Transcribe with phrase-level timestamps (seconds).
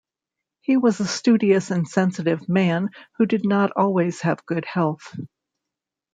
[0.61, 5.15] He was a studious and sensitive man who did not always have good health.